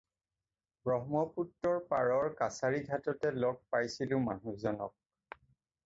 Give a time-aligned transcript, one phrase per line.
[0.89, 5.43] ব্ৰহ্মপুত্ৰৰ পাৰৰ কাছাৰীঘাটতে লগ পাইছিলোঁ মানুহজনক।